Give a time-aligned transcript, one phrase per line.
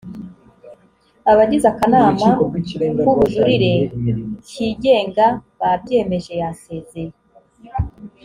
[1.31, 2.27] abagize akanama
[3.07, 3.71] kubujurire
[4.49, 5.25] kigenga
[5.61, 7.13] babyemeje yasezeye